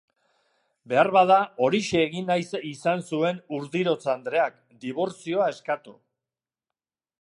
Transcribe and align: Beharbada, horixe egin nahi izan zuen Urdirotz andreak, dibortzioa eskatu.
Beharbada, 0.93 1.37
horixe 1.65 2.01
egin 2.05 2.25
nahi 2.31 2.61
izan 2.71 3.05
zuen 3.13 3.39
Urdirotz 3.59 4.01
andreak, 4.17 4.61
dibortzioa 4.87 5.55
eskatu. 5.57 5.99